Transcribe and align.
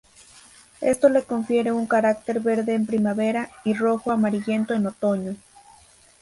Esto 0.81 1.09
le 1.09 1.21
confiere 1.25 1.69
un 1.71 1.85
carácter 1.85 2.39
verde 2.39 2.73
en 2.73 2.87
primavera 2.87 3.51
y 3.63 3.75
rojo-amarillento 3.75 4.73
en 4.73 4.87
otoño. 4.87 5.35